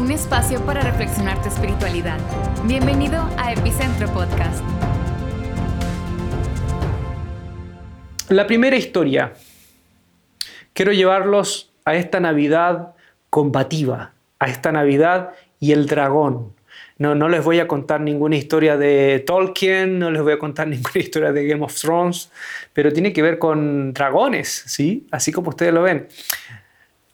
un 0.00 0.10
espacio 0.10 0.64
para 0.64 0.80
reflexionar 0.80 1.42
tu 1.42 1.48
espiritualidad. 1.48 2.18
Bienvenido 2.64 3.28
a 3.36 3.52
Epicentro 3.52 4.08
Podcast. 4.08 4.64
La 8.30 8.46
primera 8.46 8.76
historia. 8.76 9.34
Quiero 10.72 10.92
llevarlos 10.92 11.70
a 11.84 11.96
esta 11.96 12.18
Navidad 12.18 12.94
combativa, 13.28 14.12
a 14.38 14.46
esta 14.46 14.72
Navidad 14.72 15.34
y 15.58 15.72
el 15.72 15.84
dragón. 15.86 16.54
No, 16.96 17.14
no 17.14 17.28
les 17.28 17.44
voy 17.44 17.60
a 17.60 17.68
contar 17.68 18.00
ninguna 18.00 18.36
historia 18.36 18.78
de 18.78 19.22
Tolkien, 19.26 19.98
no 19.98 20.10
les 20.10 20.22
voy 20.22 20.32
a 20.32 20.38
contar 20.38 20.66
ninguna 20.68 20.98
historia 20.98 21.30
de 21.30 21.46
Game 21.46 21.62
of 21.62 21.78
Thrones, 21.78 22.30
pero 22.72 22.90
tiene 22.90 23.12
que 23.12 23.20
ver 23.20 23.38
con 23.38 23.92
dragones, 23.92 24.48
¿sí? 24.66 25.06
Así 25.10 25.30
como 25.30 25.50
ustedes 25.50 25.74
lo 25.74 25.82
ven. 25.82 26.08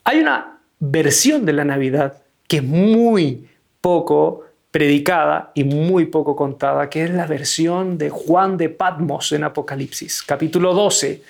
Hay 0.05 0.19
una 0.19 0.59
versión 0.79 1.45
de 1.45 1.51
la 1.51 1.65
Navidad 1.65 2.23
que 2.47 2.57
es 2.57 2.63
muy 2.63 3.47
poco 3.81 4.45
predicada 4.71 5.51
y 5.55 5.63
muy 5.63 6.05
poco 6.05 6.35
contada, 6.35 6.89
que 6.89 7.03
es 7.03 7.09
la 7.09 7.25
versión 7.25 7.97
de 7.97 8.09
Juan 8.09 8.57
de 8.57 8.69
Patmos 8.69 9.31
en 9.31 9.43
Apocalipsis. 9.43 10.23
Capítulo 10.23 10.73
12 10.73 11.23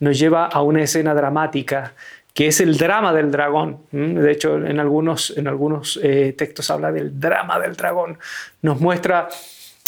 nos 0.00 0.18
lleva 0.18 0.46
a 0.46 0.62
una 0.62 0.82
escena 0.82 1.14
dramática 1.14 1.94
que 2.32 2.48
es 2.48 2.60
el 2.60 2.76
drama 2.76 3.12
del 3.12 3.30
dragón. 3.30 3.78
De 3.92 4.32
hecho, 4.32 4.56
en 4.56 4.80
algunos, 4.80 5.32
en 5.36 5.46
algunos 5.46 6.00
eh, 6.02 6.34
textos 6.36 6.68
habla 6.70 6.90
del 6.90 7.18
drama 7.18 7.60
del 7.60 7.76
dragón. 7.76 8.18
Nos 8.60 8.80
muestra 8.80 9.28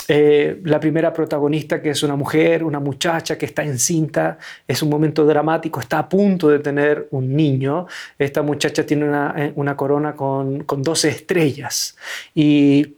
eh, 0.08 0.60
la 0.64 0.78
primera 0.78 1.12
protagonista, 1.12 1.82
que 1.82 1.90
es 1.90 2.02
una 2.02 2.16
mujer, 2.16 2.62
una 2.64 2.80
muchacha 2.80 3.36
que 3.36 3.46
está 3.46 3.64
encinta, 3.64 4.38
es 4.66 4.82
un 4.82 4.88
momento 4.88 5.24
dramático, 5.24 5.80
está 5.80 5.98
a 5.98 6.08
punto 6.08 6.48
de 6.48 6.60
tener 6.60 7.08
un 7.10 7.34
niño. 7.34 7.86
Esta 8.18 8.42
muchacha 8.42 8.86
tiene 8.86 9.08
una, 9.08 9.34
eh, 9.36 9.52
una 9.56 9.76
corona 9.76 10.14
con, 10.14 10.64
con 10.64 10.82
12 10.82 11.08
estrellas 11.08 11.96
y 12.34 12.96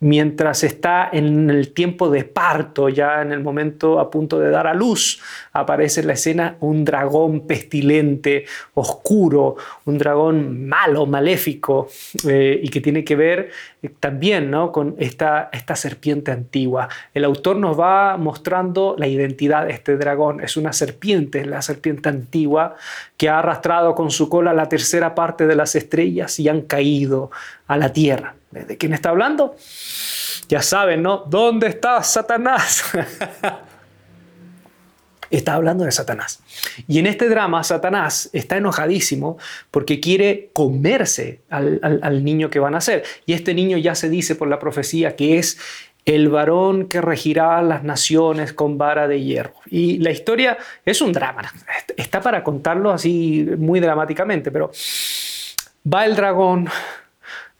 mientras 0.00 0.64
está 0.64 1.10
en 1.12 1.50
el 1.50 1.72
tiempo 1.72 2.10
de 2.10 2.24
parto, 2.24 2.88
ya 2.88 3.20
en 3.20 3.32
el 3.32 3.40
momento 3.40 4.00
a 4.00 4.10
punto 4.10 4.38
de 4.40 4.50
dar 4.50 4.66
a 4.66 4.72
luz, 4.74 5.20
aparece 5.52 6.00
en 6.00 6.06
la 6.06 6.14
escena 6.14 6.56
un 6.60 6.86
dragón 6.86 7.46
pestilente, 7.46 8.46
oscuro, 8.74 9.56
un 9.84 9.98
dragón 9.98 10.66
malo, 10.66 11.04
maléfico, 11.04 11.88
eh, 12.26 12.58
y 12.62 12.68
que 12.70 12.80
tiene 12.80 13.04
que 13.04 13.14
ver 13.14 13.50
eh, 13.82 13.90
también 14.00 14.50
¿no? 14.50 14.72
con 14.72 14.94
esta, 14.98 15.50
esta 15.52 15.76
serpiente 15.76 16.32
antigua. 16.32 16.88
El 17.12 17.24
autor 17.24 17.56
nos 17.56 17.78
va 17.78 18.16
mostrando 18.16 18.94
la 18.98 19.06
identidad 19.06 19.66
de 19.66 19.72
este 19.72 19.98
dragón. 19.98 20.40
Es 20.40 20.56
una 20.56 20.72
serpiente, 20.72 21.44
la 21.44 21.60
serpiente 21.60 22.08
antigua, 22.08 22.76
que 23.18 23.28
ha 23.28 23.40
arrastrado 23.40 23.94
con 23.94 24.10
su 24.10 24.30
cola 24.30 24.54
la 24.54 24.70
tercera 24.70 25.14
parte 25.14 25.46
de 25.46 25.56
las 25.56 25.76
estrellas 25.76 26.40
y 26.40 26.48
han 26.48 26.62
caído 26.62 27.30
a 27.70 27.76
la 27.76 27.92
tierra. 27.92 28.34
¿De 28.50 28.76
quién 28.76 28.92
está 28.92 29.10
hablando? 29.10 29.54
Ya 30.48 30.60
saben, 30.60 31.04
¿no? 31.04 31.18
¿Dónde 31.18 31.68
está 31.68 32.02
Satanás? 32.02 32.82
está 35.30 35.54
hablando 35.54 35.84
de 35.84 35.92
Satanás. 35.92 36.40
Y 36.88 36.98
en 36.98 37.06
este 37.06 37.28
drama, 37.28 37.62
Satanás 37.62 38.28
está 38.32 38.56
enojadísimo 38.56 39.38
porque 39.70 40.00
quiere 40.00 40.50
comerse 40.52 41.42
al, 41.48 42.24
niño 42.24 42.50
que 42.50 42.58
van 42.58 42.74
a 42.74 42.78
hacer. 42.78 43.04
Y 43.24 43.34
este 43.34 43.54
niño 43.54 43.78
ya 43.78 43.94
se 43.94 44.08
dice 44.08 44.34
por 44.34 44.48
la 44.48 44.58
profecía 44.58 45.14
que 45.14 45.38
es 45.38 45.56
el 46.04 46.28
varón 46.28 46.88
que 46.88 47.00
regirá 47.00 47.62
las 47.62 47.84
naciones 47.84 48.52
con 48.52 48.78
vara 48.78 49.06
de 49.06 49.22
hierro. 49.22 49.54
Y 49.66 49.98
la 49.98 50.10
historia 50.10 50.58
es 50.84 51.00
un 51.00 51.12
drama. 51.12 51.52
Está 51.96 52.20
para 52.20 52.42
contarlo 52.42 52.90
así 52.90 53.48
muy 53.58 53.78
dramáticamente, 53.78 54.50
pero 54.50 54.72
va 55.86 56.04
el 56.04 56.16
dragón, 56.16 56.68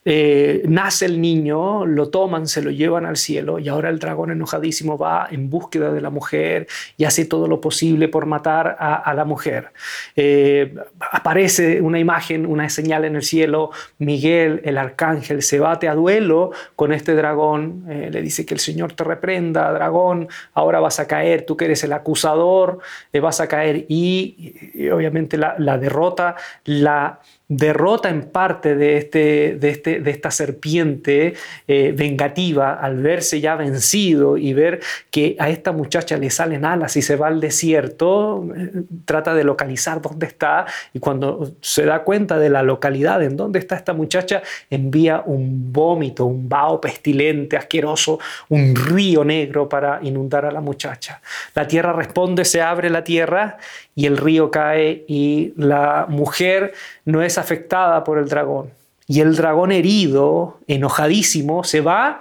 eh, 0.06 0.62
nace 0.66 1.04
el 1.04 1.20
niño, 1.20 1.84
lo 1.84 2.08
toman, 2.08 2.46
se 2.46 2.62
lo 2.62 2.70
llevan 2.70 3.05
al 3.05 3.18
cielo 3.18 3.58
y 3.58 3.68
ahora 3.68 3.90
el 3.90 3.98
dragón 3.98 4.30
enojadísimo 4.30 4.96
va 4.96 5.28
en 5.30 5.50
búsqueda 5.50 5.92
de 5.92 6.00
la 6.00 6.08
mujer 6.08 6.68
y 6.96 7.05
hace 7.05 7.27
todo 7.27 7.46
lo 7.46 7.61
posible 7.61 8.08
por 8.08 8.24
matar 8.24 8.78
a, 8.80 9.12
la 9.12 9.27
mujer. 9.27 9.72
Eh, 10.16 10.74
aparece 11.12 11.83
una 11.83 11.98
imagen, 11.98 12.46
una 12.46 12.70
señal 12.70 13.05
en 13.05 13.16
el 13.16 13.22
cielo, 13.22 13.72
Miguel, 13.98 14.62
el 14.64 14.78
arcángel, 14.78 15.42
se 15.42 15.58
bate 15.58 15.86
a 15.86 15.94
duelo 15.94 16.52
con 16.77 16.92
este 16.94 17.14
dragón, 17.14 17.84
eh, 17.90 18.08
le 18.10 18.22
dice 18.22 18.46
que 18.46 18.55
el 18.55 18.60
Señor 18.60 18.94
te 18.94 19.05
reprenda, 19.05 19.70
dragón, 19.70 20.28
ahora 20.55 20.80
vas 20.80 20.98
a 20.98 21.06
caer, 21.06 21.44
tú 21.44 21.58
que 21.58 21.66
eres 21.66 21.84
el 21.84 21.92
acusador, 21.92 22.78
vas 23.20 23.40
a 23.40 23.48
caer 23.48 23.84
y, 23.89 24.89
obviamente 24.90 25.36
la, 25.36 25.56
la 25.58 25.77
derrota, 25.77 26.36
la 26.64 27.20
derrota 27.50 28.08
en 28.08 28.30
parte 28.30 28.77
de, 28.77 28.96
este, 28.96 29.56
de, 29.56 29.70
este, 29.70 29.89
de 29.98 30.11
esta 30.12 30.30
serpiente 30.30 31.34
eh, 31.67 31.92
vengativa 31.96 32.74
al 32.74 32.98
verse 33.02 33.40
ya 33.40 33.56
vencido 33.56 34.36
y 34.36 34.52
ver 34.52 34.80
que 35.11 35.34
a 35.40 35.51
esta 35.51 35.73
muchacha 35.73 36.17
le 36.17 36.30
salen 36.30 36.64
alas 36.64 36.96
y 36.96 37.02
se 37.02 37.17
va 37.17 37.27
al 37.27 37.40
desierto, 37.40 38.46
eh, 38.56 38.70
trata 39.05 39.34
de 39.34 39.42
localizar 39.42 40.01
dónde 40.01 40.27
está 40.27 40.67
y 40.95 41.01
cuando 41.01 41.56
se 41.61 41.84
da 41.84 42.05
cuenta 42.05 42.39
de 42.39 42.51
la 42.51 42.62
localidad 42.62 43.23
en 43.23 43.36
dónde 43.36 43.58
está 43.58 43.74
esta 43.74 43.92
muchacha, 43.92 44.42
envía 44.70 45.23
un 45.27 45.73
vómito, 45.73 46.27
un 46.27 46.48
vaho 46.48 46.80
pestilente, 46.80 47.57
asqueroso, 47.57 48.18
un 48.48 48.77
río 48.77 49.24
negro 49.24 49.68
para 49.68 49.98
inundar 50.02 50.45
a 50.45 50.52
la 50.52 50.61
muchacha. 50.61 51.20
La 51.55 51.67
tierra 51.67 51.92
responde, 51.92 52.45
se 52.45 52.61
abre 52.61 52.90
la 52.90 53.02
tierra 53.02 53.57
y 53.95 54.07
el 54.07 54.17
río 54.17 54.51
cae 54.51 55.05
y 55.08 55.52
la 55.57 56.07
mujer 56.08 56.72
no 57.05 57.22
es 57.22 57.39
afectada 57.39 58.05
por 58.05 58.18
el 58.18 58.28
dragón. 58.28 58.80
Y 59.10 59.22
el 59.22 59.34
dragón 59.34 59.72
herido, 59.72 60.60
enojadísimo, 60.68 61.64
se 61.64 61.80
va, 61.80 62.20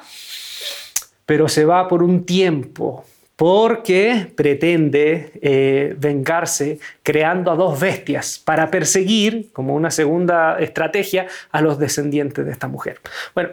pero 1.27 1.47
se 1.47 1.63
va 1.63 1.87
por 1.87 2.01
un 2.01 2.25
tiempo, 2.25 3.05
porque 3.35 4.33
pretende 4.35 5.33
eh, 5.39 5.93
vengarse 5.99 6.79
creando 7.03 7.51
a 7.51 7.55
dos 7.55 7.79
bestias 7.79 8.41
para 8.43 8.71
perseguir, 8.71 9.49
como 9.53 9.75
una 9.75 9.91
segunda 9.91 10.57
estrategia, 10.59 11.27
a 11.51 11.61
los 11.61 11.77
descendientes 11.77 12.43
de 12.43 12.51
esta 12.51 12.67
mujer. 12.67 12.99
Bueno, 13.35 13.51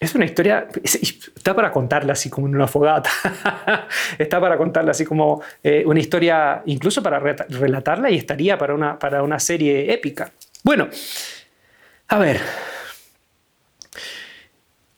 es 0.00 0.16
una 0.16 0.24
historia, 0.24 0.66
está 0.82 1.54
para 1.54 1.70
contarla 1.70 2.14
así 2.14 2.28
como 2.28 2.48
en 2.48 2.56
una 2.56 2.66
fogata, 2.66 3.10
está 4.18 4.40
para 4.40 4.56
contarla 4.56 4.90
así 4.90 5.04
como 5.04 5.42
eh, 5.62 5.84
una 5.86 6.00
historia, 6.00 6.62
incluso 6.66 7.04
para 7.04 7.20
relatarla 7.20 8.10
y 8.10 8.16
estaría 8.16 8.58
para 8.58 8.74
una, 8.74 8.98
para 8.98 9.22
una 9.22 9.38
serie 9.38 9.92
épica. 9.94 10.32
Bueno, 10.64 10.88
a 12.08 12.18
ver, 12.18 12.40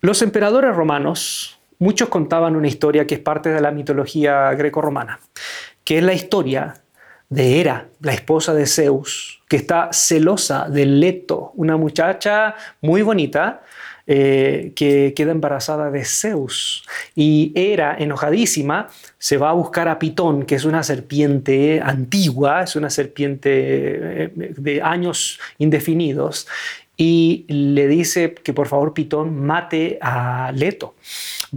los 0.01 0.23
emperadores 0.23 0.75
romanos, 0.75 1.59
muchos 1.79 2.09
contaban 2.09 2.57
una 2.57 2.69
historia 2.69 3.07
que 3.07 3.17
es 3.17 3.21
parte 3.21 3.51
de 3.51 3.61
la 3.61 3.73
mitología 3.73 4.51
greco-romana, 4.55 5.21
que 5.85 5.99
es 5.99 6.05
la 6.05 6.13
historia 6.13 6.75
de 7.29 7.61
Hera, 7.61 7.89
la 8.01 8.13
esposa 8.13 8.55
de 8.55 8.67
Zeus, 8.67 9.43
que 9.49 9.57
está 9.57 9.91
celosa 9.93 10.69
de 10.69 10.87
Leto, 10.87 11.53
una 11.57 11.77
muchacha 11.77 12.55
muy 12.81 13.03
bonita, 13.03 13.63
eh, 14.07 14.73
que 14.75 15.13
queda 15.15 15.31
embarazada 15.31 15.91
de 15.91 16.05
Zeus. 16.05 16.85
Y 17.15 17.53
Hera, 17.55 17.95
enojadísima, 17.97 18.89
se 19.19 19.37
va 19.37 19.51
a 19.51 19.53
buscar 19.53 19.87
a 19.87 20.01
Pitón, 20.01 20.45
que 20.45 20.57
es 20.57 20.65
una 20.65 20.83
serpiente 20.83 21.81
antigua, 21.81 22.63
es 22.63 22.75
una 22.75 22.91
serpiente 22.91 23.51
eh, 23.53 24.31
de 24.35 24.83
años 24.83 25.39
indefinidos, 25.59 26.49
y 27.01 27.47
le 27.49 27.89
dice 27.89 28.35
que 28.35 28.53
por 28.53 28.69
favor 28.69 28.93
Pitón 28.93 29.35
mate 29.35 29.99
a 30.03 30.53
Leto. 30.55 30.97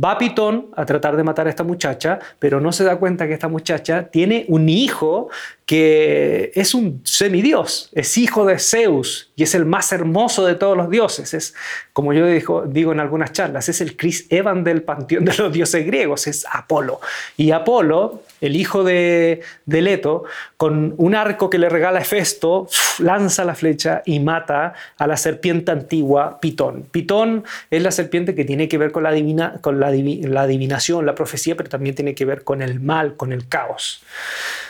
Va 0.01 0.17
Pitón 0.17 0.67
a 0.75 0.85
tratar 0.85 1.15
de 1.15 1.23
matar 1.23 1.47
a 1.47 1.49
esta 1.49 1.63
muchacha, 1.63 2.19
pero 2.39 2.59
no 2.59 2.71
se 2.71 2.83
da 2.83 2.97
cuenta 2.97 3.27
que 3.27 3.33
esta 3.33 3.47
muchacha 3.47 4.07
tiene 4.09 4.45
un 4.47 4.69
hijo 4.69 5.29
que 5.65 6.51
es 6.55 6.73
un 6.73 7.01
semidios, 7.03 7.89
es 7.93 8.17
hijo 8.17 8.45
de 8.45 8.59
Zeus 8.59 9.31
y 9.35 9.43
es 9.43 9.55
el 9.55 9.65
más 9.65 9.91
hermoso 9.91 10.45
de 10.45 10.55
todos 10.55 10.75
los 10.75 10.89
dioses. 10.89 11.33
Es, 11.33 11.55
como 11.93 12.13
yo 12.13 12.27
digo, 12.27 12.91
en 12.91 12.99
algunas 12.99 13.31
charlas, 13.31 13.69
es 13.69 13.79
el 13.81 13.95
Chris 13.95 14.27
Evan 14.29 14.63
del 14.63 14.83
panteón 14.83 15.25
de 15.25 15.33
los 15.37 15.53
dioses 15.53 15.85
griegos, 15.85 16.27
es 16.27 16.45
Apolo. 16.51 16.99
Y 17.37 17.51
Apolo, 17.51 18.23
el 18.41 18.55
hijo 18.55 18.83
de, 18.83 19.41
de 19.65 19.81
Leto, 19.81 20.25
con 20.57 20.95
un 20.97 21.15
arco 21.15 21.49
que 21.49 21.57
le 21.57 21.69
regala 21.69 22.01
Hefesto, 22.01 22.67
lanza 22.99 23.45
la 23.45 23.55
flecha 23.55 24.01
y 24.05 24.19
mata 24.19 24.73
a 24.97 25.07
la 25.07 25.17
serpiente 25.17 25.71
antigua 25.71 26.39
Pitón. 26.41 26.83
Pitón 26.91 27.43
es 27.71 27.81
la 27.81 27.91
serpiente 27.91 28.35
que 28.35 28.43
tiene 28.43 28.67
que 28.67 28.77
ver 28.77 28.91
con 28.91 29.03
la, 29.03 29.11
divina, 29.11 29.42
con 29.61 29.79
la, 29.79 29.91
la 29.91 30.41
adivinación, 30.41 31.05
la 31.05 31.15
profecía, 31.15 31.55
pero 31.55 31.69
también 31.69 31.95
tiene 31.95 32.15
que 32.15 32.25
ver 32.25 32.43
con 32.43 32.61
el 32.61 32.79
mal, 32.79 33.15
con 33.15 33.31
el 33.31 33.47
caos. 33.47 34.03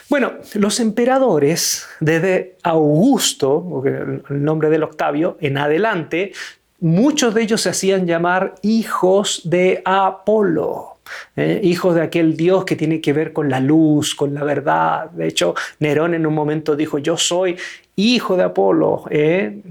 Bueno, 0.10 0.34
los 0.54 0.80
emperadores, 0.80 1.88
desde 2.00 2.58
Augusto, 2.64 3.84
el 3.86 4.44
nombre 4.44 4.70
del 4.70 4.84
Octavio, 4.84 5.38
en 5.42 5.58
adelante, 5.58 6.34
muchos 6.80 7.34
de 7.34 7.44
ellos 7.44 7.62
se 7.62 7.70
hacían 7.70 8.06
llamar 8.06 8.56
hijos 8.62 9.42
de 9.46 9.81
Apolo. 9.86 10.94
¿eh? 11.36 11.60
hijos 11.64 11.96
de 11.96 12.02
aquel 12.02 12.36
Dios 12.36 12.66
que 12.66 12.75
tiene 12.75 13.02
que 13.02 13.14
ver 13.14 13.34
con 13.34 13.50
la 13.50 13.60
luz, 13.60 14.16
con 14.16 14.34
la 14.34 14.44
verdad. 14.44 15.10
De 15.12 15.28
hecho, 15.28 15.56
Nerón 15.80 16.14
en 16.14 16.25
un 16.25 16.34
momento 16.34 16.75
dijo, 16.75 16.98
yo 16.98 17.18
soy 17.18 17.58
hijo 17.96 18.38
de 18.38 18.44
Apolo. 18.44 19.06
¿eh? 19.10 19.62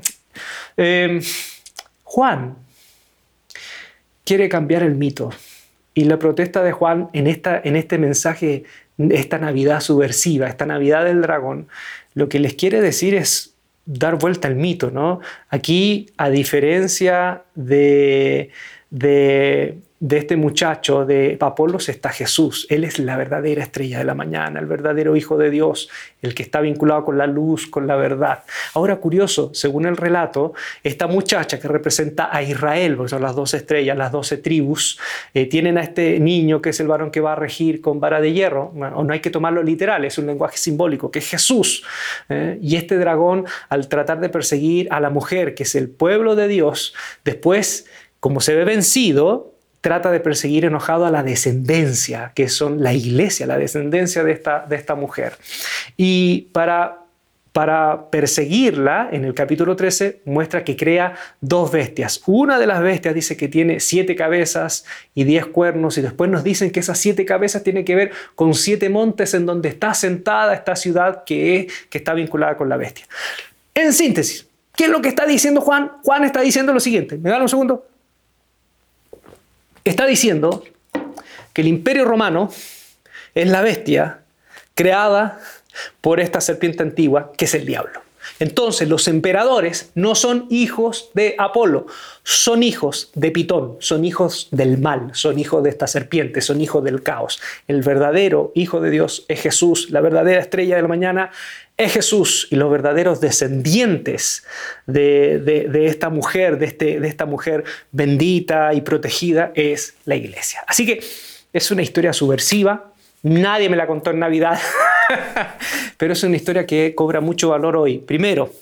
Em, 0.76 1.20
Juan 2.04 2.56
quiere 4.24 4.48
cambiar 4.48 4.82
el 4.82 4.94
mito. 4.94 5.30
Y 5.94 6.04
la 6.04 6.18
protesta 6.18 6.62
de 6.62 6.72
Juan 6.72 7.10
en, 7.12 7.26
esta, 7.26 7.60
en 7.62 7.76
este 7.76 7.98
mensaje, 7.98 8.64
esta 8.98 9.38
Navidad 9.38 9.80
subversiva, 9.80 10.46
esta 10.46 10.66
Navidad 10.66 11.04
del 11.04 11.20
dragón, 11.20 11.68
lo 12.14 12.28
que 12.28 12.38
les 12.38 12.54
quiere 12.54 12.80
decir 12.80 13.14
es 13.14 13.54
dar 13.84 14.16
vuelta 14.16 14.48
al 14.48 14.54
mito, 14.54 14.90
¿no? 14.90 15.20
Aquí, 15.50 16.10
a 16.16 16.30
diferencia 16.30 17.42
de, 17.54 18.50
de 18.92 20.18
este 20.18 20.36
muchacho, 20.36 21.06
de 21.06 21.38
Apolos, 21.40 21.88
está 21.88 22.10
Jesús. 22.10 22.66
Él 22.68 22.82
es 22.82 22.98
la 22.98 23.16
verdadera 23.16 23.62
estrella 23.62 23.98
de 23.98 24.04
la 24.04 24.14
mañana, 24.14 24.58
el 24.58 24.66
verdadero 24.66 25.14
Hijo 25.14 25.38
de 25.38 25.48
Dios, 25.48 25.88
el 26.20 26.34
que 26.34 26.42
está 26.42 26.60
vinculado 26.60 27.04
con 27.04 27.16
la 27.16 27.26
luz, 27.26 27.68
con 27.68 27.86
la 27.86 27.94
verdad. 27.94 28.42
Ahora, 28.74 28.96
curioso, 28.96 29.50
según 29.54 29.86
el 29.86 29.96
relato, 29.96 30.54
esta 30.82 31.06
muchacha 31.06 31.58
que 31.58 31.68
representa 31.68 32.28
a 32.36 32.42
Israel, 32.42 32.96
porque 32.96 33.10
son 33.10 33.22
las 33.22 33.34
dos 33.34 33.54
estrellas, 33.54 33.96
las 33.96 34.12
doce 34.12 34.36
tribus, 34.38 34.98
eh, 35.34 35.46
tienen 35.46 35.78
a 35.78 35.82
este 35.82 36.18
niño 36.18 36.60
que 36.60 36.70
es 36.70 36.80
el 36.80 36.88
varón 36.88 37.12
que 37.12 37.20
va 37.20 37.32
a 37.32 37.36
regir 37.36 37.80
con 37.80 38.00
vara 38.00 38.20
de 38.20 38.32
hierro, 38.32 38.72
o 38.74 39.04
no 39.04 39.12
hay 39.12 39.20
que 39.20 39.30
tomarlo 39.30 39.62
literal, 39.62 40.04
es 40.04 40.18
un 40.18 40.26
lenguaje 40.26 40.58
simbólico, 40.58 41.10
que 41.10 41.20
es 41.20 41.28
Jesús. 41.28 41.84
¿eh? 42.28 42.58
y 42.60 42.76
este 42.76 42.98
dragón, 42.98 43.46
al 43.68 43.88
tratar 43.88 44.20
de 44.20 44.28
perseguir 44.28 44.88
a 44.90 44.98
la 45.00 45.10
mujer, 45.10 45.54
que 45.54 45.62
es 45.62 45.76
el 45.76 45.88
pueblo 45.88 46.34
de 46.34 46.48
Dios, 46.48 46.92
después, 47.24 47.86
como 48.22 48.40
se 48.40 48.54
ve 48.54 48.64
vencido, 48.64 49.52
trata 49.80 50.12
de 50.12 50.20
perseguir 50.20 50.64
enojado 50.64 51.06
a 51.06 51.10
la 51.10 51.24
descendencia, 51.24 52.30
que 52.36 52.48
son 52.48 52.80
la 52.80 52.94
iglesia, 52.94 53.48
la 53.48 53.58
descendencia 53.58 54.22
de 54.22 54.30
esta, 54.30 54.64
de 54.64 54.76
esta 54.76 54.94
mujer. 54.94 55.32
Y 55.96 56.42
para, 56.52 57.00
para 57.52 58.10
perseguirla, 58.10 59.08
en 59.10 59.24
el 59.24 59.34
capítulo 59.34 59.74
13 59.74 60.20
muestra 60.24 60.62
que 60.62 60.76
crea 60.76 61.16
dos 61.40 61.72
bestias. 61.72 62.22
Una 62.26 62.60
de 62.60 62.68
las 62.68 62.80
bestias 62.80 63.12
dice 63.12 63.36
que 63.36 63.48
tiene 63.48 63.80
siete 63.80 64.14
cabezas 64.14 64.84
y 65.16 65.24
diez 65.24 65.46
cuernos, 65.46 65.98
y 65.98 66.02
después 66.02 66.30
nos 66.30 66.44
dicen 66.44 66.70
que 66.70 66.78
esas 66.78 66.98
siete 66.98 67.24
cabezas 67.24 67.64
tienen 67.64 67.84
que 67.84 67.96
ver 67.96 68.12
con 68.36 68.54
siete 68.54 68.88
montes 68.88 69.34
en 69.34 69.46
donde 69.46 69.68
está 69.68 69.94
sentada 69.94 70.54
esta 70.54 70.76
ciudad 70.76 71.24
que, 71.24 71.66
que 71.90 71.98
está 71.98 72.14
vinculada 72.14 72.56
con 72.56 72.68
la 72.68 72.76
bestia. 72.76 73.04
En 73.74 73.92
síntesis, 73.92 74.46
¿qué 74.76 74.84
es 74.84 74.90
lo 74.90 75.02
que 75.02 75.08
está 75.08 75.26
diciendo 75.26 75.60
Juan? 75.60 75.90
Juan 76.04 76.22
está 76.22 76.40
diciendo 76.40 76.72
lo 76.72 76.78
siguiente. 76.78 77.18
¿Me 77.18 77.28
dan 77.28 77.42
un 77.42 77.48
segundo? 77.48 77.88
Está 79.84 80.06
diciendo 80.06 80.64
que 81.52 81.62
el 81.62 81.68
imperio 81.68 82.04
romano 82.04 82.50
es 83.34 83.48
la 83.48 83.62
bestia 83.62 84.20
creada 84.74 85.40
por 86.00 86.20
esta 86.20 86.40
serpiente 86.40 86.82
antigua 86.82 87.32
que 87.36 87.46
es 87.46 87.54
el 87.54 87.66
diablo. 87.66 88.02
Entonces 88.38 88.88
los 88.88 89.08
emperadores 89.08 89.90
no 89.94 90.14
son 90.14 90.46
hijos 90.48 91.10
de 91.14 91.34
Apolo, 91.38 91.86
son 92.22 92.62
hijos 92.62 93.10
de 93.14 93.30
Pitón, 93.30 93.76
son 93.80 94.04
hijos 94.04 94.48
del 94.52 94.78
mal, 94.78 95.10
son 95.14 95.38
hijos 95.38 95.62
de 95.62 95.70
esta 95.70 95.86
serpiente, 95.86 96.40
son 96.40 96.60
hijos 96.60 96.84
del 96.84 97.02
caos. 97.02 97.40
El 97.66 97.82
verdadero 97.82 98.52
hijo 98.54 98.80
de 98.80 98.90
Dios 98.90 99.24
es 99.28 99.40
Jesús, 99.40 99.90
la 99.90 100.00
verdadera 100.00 100.40
estrella 100.40 100.76
de 100.76 100.82
la 100.82 100.88
mañana 100.88 101.30
es 101.82 101.92
Jesús 101.92 102.48
y 102.50 102.56
los 102.56 102.70
verdaderos 102.70 103.20
descendientes 103.20 104.44
de, 104.86 105.86
esta 105.86 106.10
mujer, 106.10 106.58
de, 106.58 106.66
este, 106.66 107.00
de 107.00 107.08
esta 107.08 107.26
mujer 107.26 107.64
bendita 107.90 108.72
y 108.74 108.80
protegida 108.80 109.52
es 109.54 109.94
la 110.04 110.16
iglesia. 110.16 110.64
Así 110.66 110.86
que 110.86 111.02
es 111.52 111.70
una 111.70 111.82
historia 111.82 112.12
subversiva, 112.12 112.92
nadie 113.22 113.68
me 113.68 113.76
la 113.76 113.86
contó 113.86 114.10
en 114.10 114.18
Navidad, 114.18 114.58
pero 115.96 116.12
es 116.12 116.22
una 116.22 116.36
historia 116.36 116.66
que 116.66 116.94
cobra 116.94 117.20
mucho 117.20 117.50
valor 117.50 117.76
hoy. 117.76 117.98
Primero, 117.98 118.52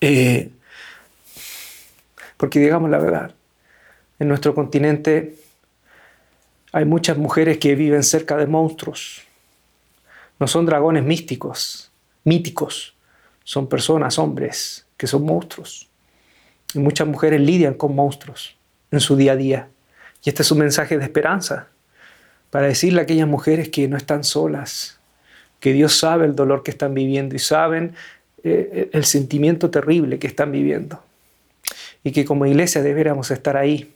eh, 0.00 0.50
porque 2.36 2.58
digamos 2.58 2.90
la 2.90 2.98
verdad, 2.98 3.34
en 4.18 4.28
nuestro 4.28 4.54
continente 4.54 5.36
hay 6.72 6.84
muchas 6.84 7.16
mujeres 7.16 7.58
que 7.58 7.74
viven 7.74 8.02
cerca 8.02 8.36
de 8.36 8.46
monstruos. 8.46 9.22
No 10.40 10.48
son 10.48 10.66
dragones 10.66 11.04
místicos, 11.04 11.91
míticos. 12.24 12.94
Son 13.44 13.68
personas, 13.68 14.18
hombres, 14.18 14.86
que 14.96 15.06
son 15.06 15.24
monstruos. 15.24 15.88
Y 16.74 16.78
muchas 16.78 17.06
mujeres 17.06 17.40
lidian 17.40 17.74
con 17.74 17.94
monstruos 17.94 18.56
en 18.90 19.00
su 19.00 19.16
día 19.16 19.32
a 19.32 19.36
día. 19.36 19.68
Y 20.24 20.28
este 20.28 20.42
es 20.42 20.50
un 20.50 20.58
mensaje 20.58 20.96
de 20.98 21.04
esperanza 21.04 21.68
para 22.50 22.66
decirle 22.66 23.00
a 23.00 23.02
aquellas 23.04 23.26
mujeres 23.26 23.68
que 23.68 23.88
no 23.88 23.96
están 23.96 24.24
solas, 24.24 24.98
que 25.58 25.72
Dios 25.72 25.96
sabe 25.96 26.26
el 26.26 26.36
dolor 26.36 26.62
que 26.62 26.70
están 26.70 26.94
viviendo 26.94 27.34
y 27.34 27.38
saben 27.38 27.94
eh, 28.44 28.90
el 28.92 29.04
sentimiento 29.04 29.70
terrible 29.70 30.18
que 30.18 30.26
están 30.26 30.52
viviendo. 30.52 31.02
Y 32.04 32.12
que 32.12 32.24
como 32.24 32.46
iglesia 32.46 32.82
deberíamos 32.82 33.30
estar 33.30 33.56
ahí, 33.56 33.94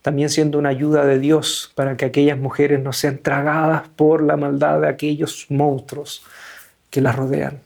también 0.00 0.30
siendo 0.30 0.58
una 0.58 0.70
ayuda 0.70 1.04
de 1.04 1.18
Dios 1.18 1.72
para 1.74 1.96
que 1.96 2.04
aquellas 2.04 2.38
mujeres 2.38 2.80
no 2.82 2.92
sean 2.92 3.18
tragadas 3.18 3.88
por 3.94 4.22
la 4.22 4.36
maldad 4.36 4.80
de 4.80 4.88
aquellos 4.88 5.46
monstruos 5.48 6.24
que 6.92 7.00
la 7.00 7.10
rodean. 7.10 7.58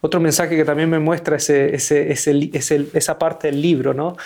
Otro 0.00 0.18
mensaje 0.18 0.56
que 0.56 0.64
también 0.64 0.90
me 0.90 0.98
muestra 0.98 1.36
ese, 1.36 1.76
esa 1.76 3.18
parte 3.18 3.48
del 3.48 3.62
libro, 3.62 3.94
¿no? 3.94 4.16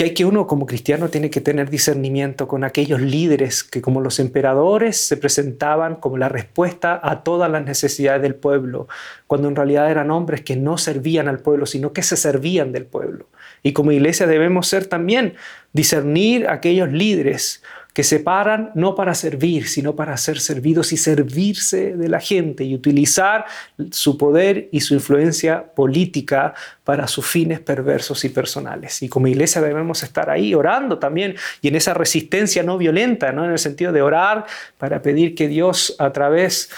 que 0.00 0.04
hay 0.04 0.14
que 0.14 0.24
uno 0.24 0.46
como 0.46 0.64
cristiano 0.64 1.10
tiene 1.10 1.28
que 1.28 1.42
tener 1.42 1.68
discernimiento 1.68 2.48
con 2.48 2.64
aquellos 2.64 3.02
líderes 3.02 3.62
que 3.62 3.82
como 3.82 4.00
los 4.00 4.18
emperadores 4.18 4.96
se 4.96 5.18
presentaban 5.18 5.96
como 5.96 6.16
la 6.16 6.30
respuesta 6.30 6.98
a 7.02 7.22
todas 7.22 7.50
las 7.50 7.66
necesidades 7.66 8.22
del 8.22 8.34
pueblo, 8.34 8.88
cuando 9.26 9.48
en 9.48 9.56
realidad 9.56 9.90
eran 9.90 10.10
hombres 10.10 10.40
que 10.40 10.56
no 10.56 10.78
servían 10.78 11.28
al 11.28 11.40
pueblo, 11.40 11.66
sino 11.66 11.92
que 11.92 12.02
se 12.02 12.16
servían 12.16 12.72
del 12.72 12.86
pueblo. 12.86 13.26
Y 13.62 13.74
como 13.74 13.92
iglesia 13.92 14.26
debemos 14.26 14.68
ser 14.68 14.86
también 14.86 15.34
discernir 15.74 16.48
aquellos 16.48 16.90
líderes 16.90 17.62
que 17.92 18.04
se 18.04 18.20
paran 18.20 18.70
no 18.74 18.94
para 18.94 19.14
servir, 19.14 19.68
sino 19.68 19.96
para 19.96 20.16
ser 20.16 20.40
servidos 20.40 20.92
y 20.92 20.96
servirse 20.96 21.96
de 21.96 22.08
la 22.08 22.20
gente 22.20 22.64
y 22.64 22.74
utilizar 22.74 23.44
su 23.90 24.16
poder 24.16 24.68
y 24.72 24.80
su 24.80 24.94
influencia 24.94 25.64
política 25.74 26.54
para 26.84 27.08
sus 27.08 27.26
fines 27.26 27.60
perversos 27.60 28.24
y 28.24 28.28
personales. 28.28 29.02
Y 29.02 29.08
como 29.08 29.26
iglesia 29.26 29.60
debemos 29.60 30.02
estar 30.02 30.30
ahí 30.30 30.54
orando 30.54 30.98
también 30.98 31.34
y 31.60 31.68
en 31.68 31.76
esa 31.76 31.94
resistencia 31.94 32.62
no 32.62 32.78
violenta, 32.78 33.32
¿no? 33.32 33.44
en 33.44 33.52
el 33.52 33.58
sentido 33.58 33.92
de 33.92 34.02
orar 34.02 34.46
para 34.78 35.02
pedir 35.02 35.34
que 35.34 35.48
Dios 35.48 35.96
a 35.98 36.12
través 36.12 36.70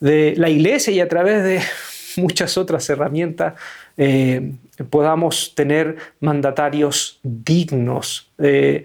de 0.00 0.34
la 0.36 0.50
iglesia 0.50 0.92
y 0.92 1.00
a 1.00 1.08
través 1.08 1.42
de 1.42 1.60
muchas 2.16 2.58
otras 2.58 2.88
herramientas 2.90 3.54
eh, 3.96 4.52
podamos 4.84 5.54
tener 5.54 5.96
mandatarios 6.20 7.20
dignos 7.22 8.30
de, 8.38 8.84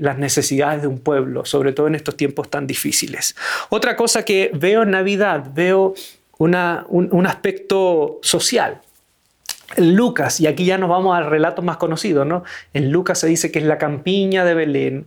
las 0.00 0.18
necesidades 0.18 0.82
de 0.82 0.88
un 0.88 0.98
pueblo, 0.98 1.44
sobre 1.44 1.72
todo 1.72 1.86
en 1.86 1.94
estos 1.94 2.16
tiempos 2.16 2.50
tan 2.50 2.66
difíciles. 2.66 3.36
Otra 3.68 3.96
cosa 3.96 4.24
que 4.24 4.50
veo 4.54 4.82
en 4.82 4.90
Navidad, 4.90 5.50
veo 5.54 5.94
un, 6.38 6.54
aspecto 7.26 8.18
social. 8.22 8.80
Lucas, 9.76 10.40
y 10.40 10.46
aquí 10.46 10.64
ya 10.64 10.78
nos 10.78 10.88
vamos 10.88 11.16
al 11.16 11.26
relato 11.26 11.62
más 11.62 11.78
conocido, 11.78 12.24
¿no? 12.24 12.44
En 12.74 12.92
Lucas 12.92 13.18
se 13.18 13.26
dice 13.26 13.50
que 13.50 13.58
es 13.58 13.64
la 13.64 13.78
campiña 13.78 14.44
de 14.44 14.54
Belén. 14.54 15.06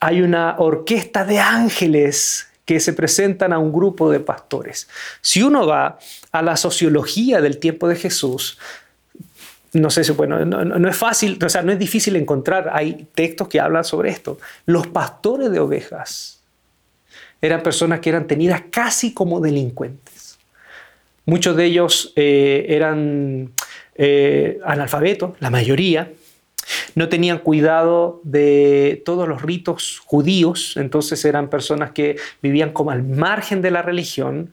Hay 0.00 0.22
una 0.22 0.56
orquesta 0.58 1.24
de 1.24 1.40
ángeles 1.40 2.48
que 2.64 2.80
se 2.80 2.92
presentan 2.92 3.52
a 3.52 3.58
un 3.58 3.72
grupo 3.72 4.10
de 4.10 4.20
pastores. 4.20 4.88
Si 5.22 5.42
uno 5.42 5.66
va 5.66 5.98
a 6.32 6.42
la 6.42 6.56
sociología 6.56 7.40
del 7.40 7.58
tiempo 7.58 7.88
de 7.88 7.96
Jesús, 7.96 8.58
no 9.72 9.90
sé 9.90 10.04
si, 10.04 10.12
bueno, 10.12 10.44
no, 10.44 10.88
es 10.88 10.96
fácil, 10.96 11.38
o 11.44 11.48
sea, 11.48 11.62
no 11.62 11.72
es 11.72 11.78
difícil 11.78 12.16
encontrar, 12.16 12.70
hay 12.72 13.06
textos 13.14 13.48
que 13.48 13.60
hablan 13.60 13.84
sobre 13.84 14.10
esto. 14.10 14.38
Los 14.66 14.86
pastores 14.86 15.50
de 15.50 15.60
ovejas 15.60 16.42
eran 17.40 17.62
personas 17.62 18.00
que 18.00 18.10
eran 18.10 18.26
tenidas 18.26 18.62
casi 18.70 19.12
como 19.12 19.40
delincuentes. 19.40 20.38
Muchos 21.26 21.56
de 21.56 21.66
ellos 21.66 22.12
eh, 22.16 22.66
eran 22.68 23.52
eh, 23.94 24.58
analfabetos, 24.64 25.32
la 25.40 25.50
mayoría, 25.50 26.10
no 26.94 27.08
tenían 27.08 27.38
cuidado 27.38 28.20
de 28.24 29.02
todos 29.04 29.28
los 29.28 29.42
ritos 29.42 30.00
judíos, 30.04 30.76
entonces 30.76 31.24
eran 31.24 31.48
personas 31.48 31.92
que 31.92 32.16
vivían 32.42 32.72
como 32.72 32.90
al 32.90 33.02
margen 33.02 33.62
de 33.62 33.70
la 33.70 33.82
religión 33.82 34.50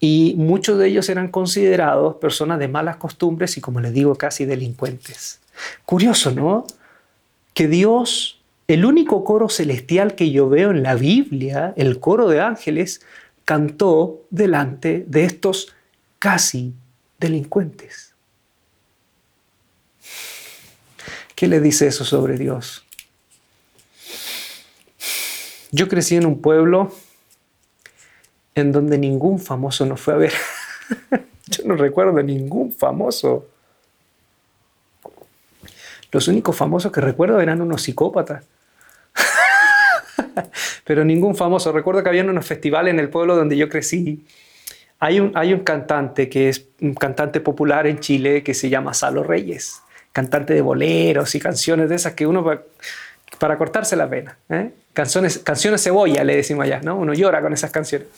y 0.00 0.34
muchos 0.38 0.78
de 0.78 0.88
ellos 0.88 1.10
eran 1.10 1.28
considerados 1.28 2.16
personas 2.16 2.58
de 2.58 2.68
malas 2.68 2.96
costumbres 2.96 3.58
y 3.58 3.60
como 3.60 3.80
les 3.80 3.92
digo, 3.92 4.14
casi 4.14 4.46
delincuentes. 4.46 5.40
Curioso, 5.84 6.30
¿no? 6.30 6.66
Que 7.52 7.68
Dios, 7.68 8.40
el 8.66 8.86
único 8.86 9.24
coro 9.24 9.50
celestial 9.50 10.14
que 10.14 10.30
yo 10.30 10.48
veo 10.48 10.70
en 10.70 10.82
la 10.82 10.94
Biblia, 10.94 11.74
el 11.76 12.00
coro 12.00 12.28
de 12.28 12.40
ángeles, 12.40 13.02
cantó 13.44 14.22
delante 14.30 15.04
de 15.06 15.24
estos 15.24 15.74
casi 16.18 16.72
delincuentes. 17.18 18.14
¿Qué 21.34 21.46
le 21.46 21.60
dice 21.60 21.86
eso 21.86 22.06
sobre 22.06 22.38
Dios? 22.38 22.84
Yo 25.72 25.88
crecí 25.88 26.16
en 26.16 26.26
un 26.26 26.40
pueblo 26.40 26.92
en 28.60 28.72
donde 28.72 28.98
ningún 28.98 29.38
famoso 29.38 29.86
nos 29.86 30.00
fue 30.00 30.14
a 30.14 30.16
ver. 30.16 30.32
Yo 31.46 31.64
no 31.64 31.74
recuerdo 31.74 32.22
ningún 32.22 32.72
famoso. 32.72 33.46
Los 36.12 36.28
únicos 36.28 36.56
famosos 36.56 36.90
que 36.92 37.00
recuerdo 37.00 37.40
eran 37.40 37.60
unos 37.60 37.82
psicópatas. 37.82 38.44
Pero 40.84 41.04
ningún 41.04 41.36
famoso. 41.36 41.72
Recuerdo 41.72 42.02
que 42.02 42.08
había 42.08 42.24
unos 42.24 42.46
festivales 42.46 42.92
en 42.92 43.00
el 43.00 43.08
pueblo 43.08 43.36
donde 43.36 43.56
yo 43.56 43.68
crecí. 43.68 44.24
Hay 44.98 45.20
un, 45.20 45.32
hay 45.34 45.52
un 45.52 45.60
cantante 45.60 46.28
que 46.28 46.48
es 46.48 46.66
un 46.80 46.94
cantante 46.94 47.40
popular 47.40 47.86
en 47.86 48.00
Chile 48.00 48.42
que 48.42 48.54
se 48.54 48.68
llama 48.68 48.92
Salo 48.92 49.22
Reyes. 49.22 49.80
Cantante 50.12 50.52
de 50.52 50.60
boleros 50.60 51.34
y 51.34 51.40
canciones 51.40 51.88
de 51.88 51.94
esas 51.94 52.14
que 52.14 52.26
uno 52.26 52.42
va, 52.42 52.62
para 53.38 53.56
cortarse 53.56 53.96
la 53.96 54.08
pena. 54.08 54.36
¿eh? 54.48 54.70
Canciones, 54.92 55.38
canciones 55.38 55.82
cebolla, 55.82 56.24
le 56.24 56.36
decimos 56.36 56.64
allá, 56.64 56.80
¿no? 56.82 56.96
Uno 56.96 57.14
llora 57.14 57.40
con 57.40 57.52
esas 57.52 57.70
canciones. 57.70 58.08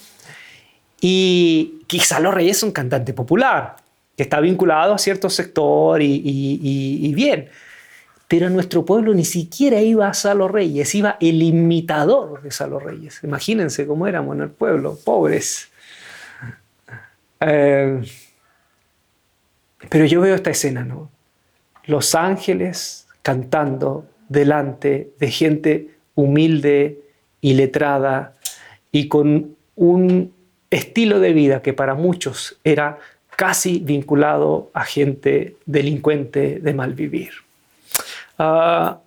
Y 1.04 1.82
quizá 1.88 2.20
Los 2.20 2.32
Reyes 2.32 2.58
es 2.58 2.62
un 2.62 2.70
cantante 2.70 3.12
popular, 3.12 3.74
que 4.16 4.22
está 4.22 4.38
vinculado 4.38 4.94
a 4.94 4.98
cierto 4.98 5.28
sector 5.28 6.00
y, 6.00 7.12
bien. 7.12 7.48
Pero 8.28 8.48
nuestro 8.48 8.84
pueblo 8.84 9.12
ni 9.12 9.24
siquiera 9.24 9.80
iba 9.80 10.06
a 10.06 10.14
Salo 10.14 10.46
Reyes, 10.46 10.94
iba 10.94 11.16
el 11.20 11.42
imitador 11.42 12.40
de 12.40 12.52
Salo 12.52 12.78
Reyes. 12.78 13.18
Imagínense 13.24 13.84
cómo 13.84 14.06
éramos 14.06 14.36
en 14.36 14.42
el 14.42 14.50
pueblo, 14.50 14.96
pobres. 15.04 15.68
Eh, 17.40 18.00
pero 19.88 20.06
yo 20.06 20.20
veo 20.20 20.36
esta 20.36 20.50
escena, 20.50 20.84
¿no? 20.84 21.10
Los 21.86 22.14
ángeles 22.14 23.08
cantando 23.22 24.06
delante 24.28 25.10
de 25.18 25.30
gente 25.32 25.90
humilde 26.14 27.00
y 27.40 27.54
letrada 27.54 28.36
y 28.92 29.08
con 29.08 29.56
un 29.74 30.32
estilo 30.72 31.20
de 31.20 31.32
vida 31.32 31.62
que 31.62 31.72
para 31.72 31.94
muchos 31.94 32.56
era 32.64 32.98
casi 33.36 33.78
vinculado 33.78 34.70
a 34.72 34.84
gente 34.84 35.56
delincuente 35.66 36.58
de 36.60 36.74
mal 36.74 36.94
vivir. 36.94 37.32
Ah, 38.38 38.98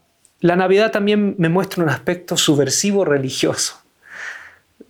la 0.42 0.56
Navidad 0.56 0.92
también 0.92 1.36
me 1.38 1.50
muestra 1.50 1.84
un 1.84 1.90
aspecto 1.90 2.38
subversivo 2.38 3.04
religioso. 3.04 3.82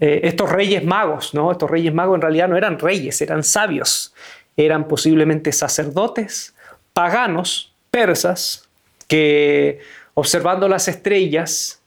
Eh, 0.01 0.21
estos 0.23 0.51
reyes 0.51 0.83
magos, 0.83 1.33
¿no? 1.33 1.51
Estos 1.51 1.71
reyes 1.71 1.93
magos 1.93 2.15
en 2.15 2.21
realidad 2.21 2.49
no 2.49 2.57
eran 2.57 2.77
reyes, 2.77 3.21
eran 3.21 3.43
sabios. 3.43 4.13
Eran 4.57 4.87
posiblemente 4.87 5.51
sacerdotes, 5.53 6.53
paganos, 6.93 7.73
persas, 7.89 8.67
que 9.07 9.79
observando 10.13 10.67
las 10.67 10.87
estrellas 10.89 11.79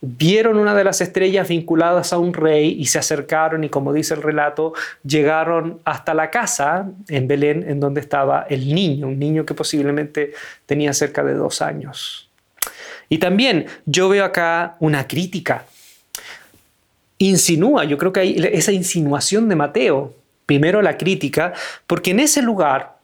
vieron 0.00 0.58
una 0.58 0.74
de 0.74 0.84
las 0.84 1.00
estrellas 1.00 1.48
vinculadas 1.48 2.12
a 2.12 2.18
un 2.18 2.34
rey 2.34 2.76
y 2.78 2.86
se 2.86 2.98
acercaron 2.98 3.64
y 3.64 3.68
como 3.68 3.92
dice 3.92 4.14
el 4.14 4.22
relato, 4.22 4.74
llegaron 5.04 5.80
hasta 5.84 6.14
la 6.14 6.30
casa 6.30 6.90
en 7.08 7.28
Belén 7.28 7.64
en 7.68 7.80
donde 7.80 8.00
estaba 8.00 8.46
el 8.48 8.74
niño, 8.74 9.08
un 9.08 9.18
niño 9.18 9.44
que 9.44 9.54
posiblemente 9.54 10.32
tenía 10.66 10.92
cerca 10.92 11.24
de 11.24 11.34
dos 11.34 11.62
años. 11.62 12.28
Y 13.08 13.18
también 13.18 13.66
yo 13.84 14.08
veo 14.08 14.24
acá 14.24 14.76
una 14.80 15.06
crítica. 15.06 15.64
Insinúa, 17.18 17.84
yo 17.84 17.96
creo 17.98 18.12
que 18.12 18.20
hay 18.20 18.50
esa 18.52 18.72
insinuación 18.72 19.48
de 19.48 19.56
Mateo, 19.56 20.14
primero 20.44 20.82
la 20.82 20.98
crítica, 20.98 21.54
porque 21.86 22.10
en 22.10 22.20
ese 22.20 22.42
lugar 22.42 22.96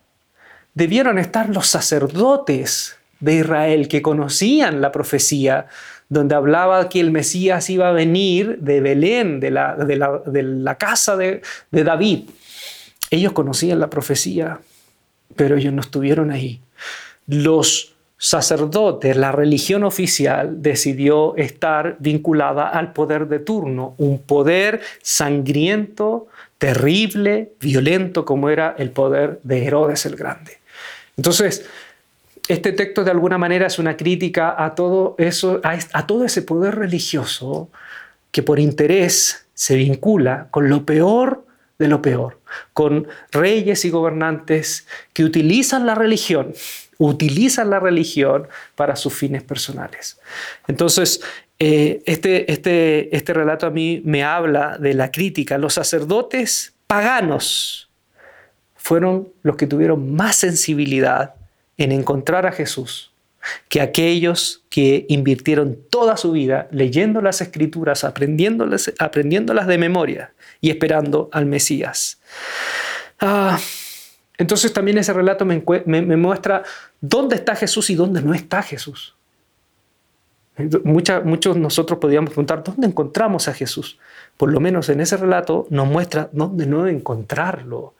debieron 0.75 1.19
estar 1.19 1.49
los 1.49 1.67
sacerdotes 1.67 2.97
de 3.21 3.35
Israel 3.37 3.89
que 3.89 4.03
conocían 4.03 4.81
la 4.81 4.93
profecía 4.93 5.67
donde 6.13 6.35
hablaba 6.35 6.91
que 6.91 7.01
el 7.01 7.11
Mesías 7.11 7.71
iba 7.71 7.89
a 7.89 7.93
venir 7.93 8.59
de 8.59 8.83
Belén, 8.83 9.41
de 9.41 9.51
la, 9.51 10.77
casa 10.79 11.17
de, 11.17 11.41
de 11.71 11.85
David. 11.85 12.29
Ellos 13.11 13.33
conocían 13.33 13.81
la 13.81 13.89
profecía, 13.89 14.61
pero 15.37 15.57
ellos 15.57 15.73
no 15.73 15.81
estuvieron 15.81 16.31
ahí. 16.31 16.61
Los 17.27 17.95
sacerdotes, 18.19 19.17
la 19.17 19.33
religión 19.33 19.85
oficial 19.85 20.61
decidió 20.61 21.35
estar 21.37 21.97
vinculada 21.99 22.69
al 22.69 22.93
poder 22.93 23.27
de 23.27 23.39
turno, 23.39 23.95
un 23.97 24.19
poder 24.19 24.83
sangriento, 25.01 26.27
terrible, 26.59 27.53
violento 27.59 28.27
como 28.27 28.51
era 28.51 28.75
el 28.77 28.91
poder 28.91 29.41
de 29.45 29.65
Herodes 29.65 30.05
el 30.05 30.17
Grande. 30.17 30.59
Entonces, 31.17 31.65
este 32.49 32.73
texto 32.73 33.05
de 33.05 33.11
alguna 33.11 33.39
manera 33.39 33.67
es 33.67 33.79
una 33.79 33.97
crítica 33.97 34.55
a 34.63 34.75
todo, 34.75 35.15
eso, 35.19 35.61
a, 35.63 36.07
todo 36.07 36.25
ese 36.25 36.43
poder 36.43 36.75
religioso 36.75 37.71
que 38.31 38.43
por 38.43 38.59
interés 38.59 39.47
se 39.55 39.77
vincula 39.77 40.49
con 40.51 40.69
lo 40.69 40.85
peor 40.85 41.45
de 41.79 41.89
lo 41.89 42.03
peor, 42.03 42.41
con 42.73 43.09
reyes 43.31 43.85
y 43.85 43.91
gobernantes 43.91 44.87
que 45.13 45.25
utilizan 45.25 45.87
la 45.87 45.95
religión, 45.95 46.53
utilizan 46.99 47.71
la 47.71 47.81
religión 47.81 48.49
para 48.77 48.97
sus 48.97 49.15
fines 49.15 49.43
personales. 49.43 50.19
Entonces, 50.69 51.21
eh, 51.59 52.03
este, 52.07 52.51
este, 52.51 53.15
este 53.17 53.33
relato 53.33 53.67
a 53.67 53.71
mí 53.71 54.03
me 54.05 54.25
habla 54.25 54.79
de 54.79 54.95
la 54.95 55.11
crítica. 55.11 55.59
Los 55.59 55.75
sacerdotes 55.75 56.75
paganos 56.87 57.91
fueron 58.75 59.29
los 59.43 59.57
que 59.57 59.67
tuvieron 59.67 60.15
más 60.15 60.37
sensibilidad 60.37 61.35
en 61.77 61.93
encontrar 61.93 62.47
a 62.47 62.53
Jesús 62.53 63.13
que 63.69 63.81
aquellos 63.81 64.63
que 64.69 65.05
invirtieron 65.09 65.79
toda 65.91 66.17
su 66.17 66.33
vida 66.33 66.69
leyendo 66.71 67.21
las 67.21 67.41
escrituras, 67.41 68.05
aprendiéndolas, 68.05 68.93
aprendiéndolas 68.99 69.67
de 69.67 69.79
memoria 69.79 70.33
y 70.61 70.71
esperando 70.71 71.29
al 71.33 71.47
Mesías. 71.47 72.21
Ah, 73.21 73.59
entonces 74.39 74.73
también 74.73 74.99
ese 74.99 75.13
relato 75.13 75.45
me, 75.45 75.63
muestra 76.17 76.63
dónde 77.01 77.37
está 77.37 77.55
Jesús 77.55 77.91
y 77.91 77.95
dónde 77.95 78.23
no 78.23 78.35
está 78.35 78.63
Jesús. 78.63 79.15
muchos 80.85 81.57
nosotros 81.57 81.99
podríamos 81.99 82.31
preguntar, 82.31 82.63
¿dónde 82.65 82.87
encontramos 82.87 83.49
a 83.49 83.55
Jesús? 83.55 83.99
Por 84.37 84.53
lo 84.53 84.61
menos 84.61 84.89
en 84.89 85.01
ese 85.01 85.17
relato 85.17 85.67
nos 85.71 85.87
muestra 85.87 86.29
dónde 86.33 86.67
no 86.67 86.87
encontrarlo. 86.87 87.95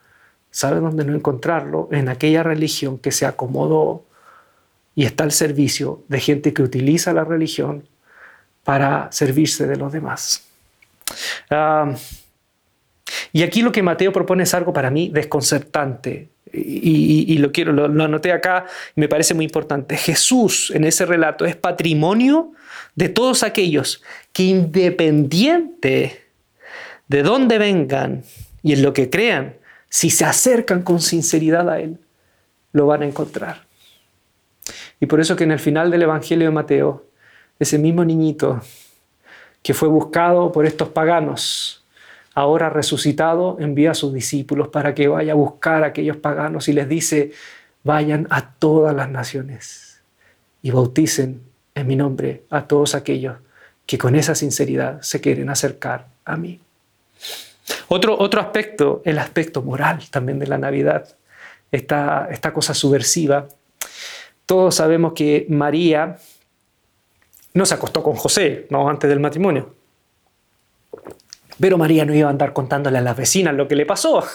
¿Sabe 0.53 0.79
dónde 0.79 1.03
no 1.03 1.15
encontrarlo? 1.15 1.89
En 1.91 2.09
aquella 2.09 2.43
religión 2.43 2.99
que 2.99 3.11
se 3.11 3.25
acomodó 3.25 4.05
y 4.93 5.03
está 5.05 5.23
al 5.23 5.31
servicio 5.31 6.03
de 6.07 6.19
gente 6.19 6.53
que 6.53 6.61
utiliza 6.61 7.11
la 7.11 7.23
religión 7.23 7.87
para 8.63 9.11
servirse 9.11 9.65
de 9.65 9.77
los 9.77 9.91
demás. 9.91 10.45
y 13.31 13.41
aquí 13.41 13.63
lo 13.63 13.71
que 13.71 13.81
Mateo 13.81 14.13
propone 14.13 14.43
es 14.43 14.53
algo 14.53 14.71
para 14.71 14.91
mí 14.91 15.09
desconcertante. 15.11 16.29
Y, 16.53 17.35
lo 17.39 17.51
quiero, 17.51 17.73
lo, 17.73 17.87
lo 17.87 18.03
anoté 18.03 18.31
acá, 18.31 18.67
y 18.95 19.01
me 19.01 19.07
parece 19.07 19.33
muy 19.33 19.45
importante. 19.45 19.97
Jesús 19.97 20.71
en 20.75 20.83
ese 20.83 21.07
relato 21.07 21.45
es 21.45 21.55
patrimonio 21.55 22.51
de 22.93 23.09
todos 23.09 23.41
aquellos 23.41 24.03
que 24.31 24.43
independiente 24.43 26.21
de 27.07 27.23
dónde 27.23 27.57
vengan 27.57 28.23
y 28.61 28.73
en 28.73 28.83
lo 28.83 28.93
que 28.93 29.09
crean, 29.09 29.55
si 29.93 30.09
se 30.09 30.25
acercan 30.25 30.81
con 30.81 30.99
sinceridad 30.99 31.69
a 31.69 31.79
Él, 31.79 31.99
lo 32.71 32.87
van 32.87 33.03
a 33.03 33.05
encontrar. 33.05 33.61
Y 34.99 35.05
por 35.05 35.19
eso 35.19 35.35
que 35.35 35.43
en 35.43 35.51
el 35.51 35.59
final 35.59 35.91
del 35.91 36.01
Evangelio 36.01 36.47
de 36.47 36.51
Mateo, 36.51 37.05
ese 37.59 37.77
mismo 37.77 38.03
niñito 38.03 38.59
que 39.61 39.75
fue 39.75 39.87
buscado 39.87 40.51
por 40.51 40.65
estos 40.65 40.89
paganos, 40.89 41.85
ahora 42.33 42.71
resucitado, 42.71 43.57
envía 43.59 43.91
a 43.91 43.93
sus 43.93 44.11
discípulos 44.11 44.69
para 44.69 44.95
que 44.95 45.07
vaya 45.07 45.33
a 45.33 45.35
buscar 45.35 45.83
a 45.83 45.87
aquellos 45.87 46.17
paganos 46.17 46.67
y 46.69 46.73
les 46.73 46.89
dice, 46.89 47.31
vayan 47.83 48.25
a 48.31 48.49
todas 48.49 48.95
las 48.95 49.11
naciones 49.11 50.01
y 50.63 50.71
bauticen 50.71 51.43
en 51.75 51.85
mi 51.85 51.95
nombre 51.95 52.45
a 52.49 52.65
todos 52.65 52.95
aquellos 52.95 53.35
que 53.85 53.99
con 53.99 54.15
esa 54.15 54.33
sinceridad 54.33 55.03
se 55.03 55.21
quieren 55.21 55.51
acercar 55.51 56.07
a 56.25 56.35
mí. 56.35 56.59
Otro, 57.87 58.17
otro 58.17 58.41
aspecto, 58.41 59.01
el 59.05 59.19
aspecto 59.19 59.61
moral 59.61 60.03
también 60.09 60.39
de 60.39 60.47
la 60.47 60.57
Navidad, 60.57 61.15
esta, 61.71 62.27
esta 62.31 62.53
cosa 62.53 62.73
subversiva. 62.73 63.47
Todos 64.45 64.75
sabemos 64.75 65.13
que 65.13 65.45
María 65.49 66.17
no 67.53 67.65
se 67.65 67.73
acostó 67.73 68.03
con 68.03 68.15
José, 68.15 68.67
no 68.69 68.89
antes 68.89 69.09
del 69.09 69.19
matrimonio. 69.19 69.75
Pero 71.59 71.77
María 71.77 72.03
no 72.05 72.13
iba 72.13 72.27
a 72.27 72.31
andar 72.31 72.53
contándole 72.53 72.97
a 72.97 73.01
las 73.01 73.15
vecinas 73.15 73.53
lo 73.53 73.67
que 73.67 73.75
le 73.75 73.85
pasó. 73.85 74.23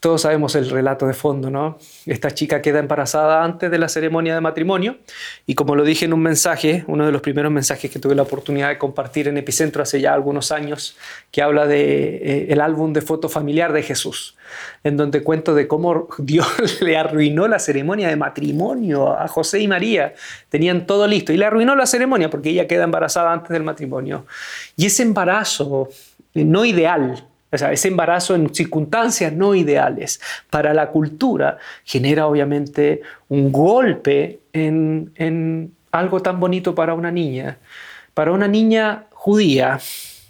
Todos 0.00 0.22
sabemos 0.22 0.54
el 0.54 0.70
relato 0.70 1.08
de 1.08 1.12
fondo, 1.12 1.50
¿no? 1.50 1.76
Esta 2.06 2.30
chica 2.30 2.62
queda 2.62 2.78
embarazada 2.78 3.42
antes 3.42 3.68
de 3.68 3.78
la 3.78 3.88
ceremonia 3.88 4.32
de 4.32 4.40
matrimonio 4.40 4.98
y 5.44 5.56
como 5.56 5.74
lo 5.74 5.82
dije 5.82 6.04
en 6.04 6.12
un 6.12 6.22
mensaje, 6.22 6.84
uno 6.86 7.04
de 7.04 7.10
los 7.10 7.20
primeros 7.20 7.50
mensajes 7.50 7.90
que 7.90 7.98
tuve 7.98 8.14
la 8.14 8.22
oportunidad 8.22 8.68
de 8.68 8.78
compartir 8.78 9.26
en 9.26 9.38
Epicentro 9.38 9.82
hace 9.82 10.00
ya 10.00 10.14
algunos 10.14 10.52
años, 10.52 10.96
que 11.32 11.42
habla 11.42 11.66
de 11.66 12.16
eh, 12.16 12.46
el 12.50 12.60
álbum 12.60 12.92
de 12.92 13.02
foto 13.02 13.28
familiar 13.28 13.72
de 13.72 13.82
Jesús, 13.82 14.36
en 14.84 14.96
donde 14.96 15.24
cuento 15.24 15.52
de 15.56 15.66
cómo 15.66 16.06
Dios 16.18 16.46
le 16.80 16.96
arruinó 16.96 17.48
la 17.48 17.58
ceremonia 17.58 18.06
de 18.06 18.14
matrimonio 18.14 19.18
a 19.18 19.26
José 19.26 19.58
y 19.58 19.66
María. 19.66 20.14
Tenían 20.48 20.86
todo 20.86 21.08
listo 21.08 21.32
y 21.32 21.36
le 21.38 21.44
arruinó 21.44 21.74
la 21.74 21.86
ceremonia 21.86 22.30
porque 22.30 22.50
ella 22.50 22.68
queda 22.68 22.84
embarazada 22.84 23.32
antes 23.32 23.50
del 23.50 23.64
matrimonio. 23.64 24.26
Y 24.76 24.86
ese 24.86 25.02
embarazo 25.02 25.88
eh, 26.34 26.44
no 26.44 26.64
ideal, 26.64 27.26
O 27.50 27.56
sea, 27.58 27.72
ese 27.72 27.88
embarazo 27.88 28.34
en 28.34 28.54
circunstancias 28.54 29.32
no 29.32 29.54
ideales 29.54 30.20
para 30.50 30.74
la 30.74 30.90
cultura 30.90 31.58
genera 31.84 32.26
obviamente 32.26 33.02
un 33.28 33.50
golpe 33.50 34.40
en, 34.52 35.12
en 35.16 35.72
algo 35.90 36.20
tan 36.20 36.40
bonito 36.40 36.74
para 36.74 36.94
una 36.94 37.10
niña. 37.10 37.58
Para 38.14 38.32
una 38.32 38.48
niña 38.48 39.04
judía 39.12 39.80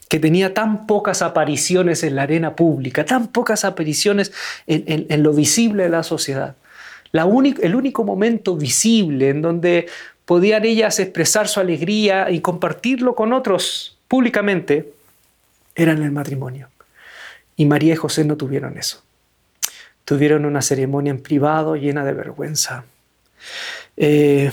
que 0.08 0.18
tenía 0.18 0.54
tan 0.54 0.86
pocas 0.86 1.22
apariciones 1.22 2.02
en 2.02 2.16
la 2.16 2.22
arena 2.22 2.56
pública, 2.56 3.04
tan 3.04 3.28
pocas 3.28 3.64
apariciones 3.64 4.32
en, 4.66 5.22
lo 5.22 5.32
visible 5.32 5.84
de 5.84 5.88
la 5.90 6.02
sociedad. 6.02 6.56
La 7.12 7.22
el 7.22 7.74
único 7.74 8.04
momento 8.04 8.56
visible 8.56 9.30
en 9.30 9.42
donde 9.42 9.86
podían 10.24 10.64
ellas 10.64 10.98
expresar 10.98 11.48
su 11.48 11.60
alegría 11.60 12.30
y 12.30 12.40
compartirlo 12.40 13.14
con 13.14 13.32
otros 13.32 13.98
públicamente 14.08 14.92
era 15.74 15.92
en 15.92 16.02
el 16.02 16.10
matrimonio. 16.10 16.68
Y 17.58 17.66
María 17.66 17.92
y 17.92 17.96
José 17.96 18.24
no 18.24 18.36
tuvieron 18.36 18.78
eso. 18.78 19.02
Tuvieron 20.06 20.46
una 20.46 20.62
ceremonia 20.62 21.10
en 21.10 21.20
privado 21.20 21.76
llena 21.76 22.04
de 22.04 22.14
vergüenza. 22.14 22.84
Eh, 23.96 24.50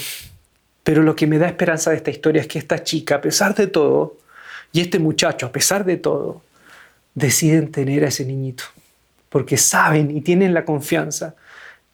pero 0.84 1.04
lo 1.04 1.16
que 1.16 1.28
me 1.28 1.38
da 1.38 1.48
esperanza 1.48 1.92
de 1.92 1.98
esta 1.98 2.12
historia 2.12 2.42
es 2.42 2.48
que 2.48 2.60
esta 2.60 2.84
chica, 2.84 3.16
a 3.16 3.22
pesar 3.22 3.56
de 3.56 3.68
todo, 3.68 4.18
y 4.74 4.82
este 4.82 5.00
muchacho, 5.00 5.46
a 5.46 5.52
pesar 5.52 5.86
de 5.86 5.98
todo, 5.98 6.42
deciden 7.14 7.72
tener 7.72 8.04
a 8.04 8.08
ese 8.08 8.26
niñito, 8.26 8.66
porque 9.30 9.56
saben 9.56 10.16
y 10.16 10.22
tienen 10.22 10.54
la 10.54 10.66
confianza 10.66 11.36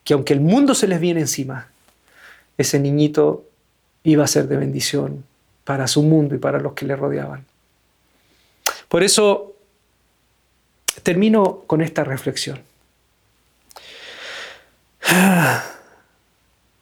que 0.04 0.14
aunque 0.14 0.34
el 0.34 0.42
mundo 0.42 0.74
se 0.74 0.88
les 0.88 1.00
viene 1.00 1.20
encima, 1.20 1.68
ese 2.58 2.80
niñito 2.80 3.46
iba 4.04 4.24
a 4.24 4.28
ser 4.28 4.48
de 4.48 4.58
bendición 4.58 5.24
para 5.64 5.88
su 5.88 6.02
mundo 6.04 6.36
y 6.36 6.40
para 6.40 6.60
los 6.60 6.74
que 6.74 6.86
le 6.86 6.96
rodeaban. 6.96 7.46
Por 8.88 9.04
eso 9.04 9.51
termino 11.04 11.64
con 11.68 11.82
esta 11.82 12.04
reflexión. 12.04 12.60